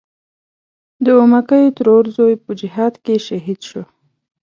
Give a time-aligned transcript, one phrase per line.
[1.05, 3.73] د اومکۍ ترور زوی په جهاد کې شهید و.